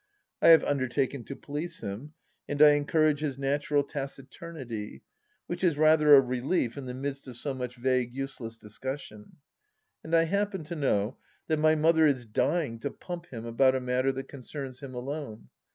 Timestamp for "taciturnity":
3.83-5.03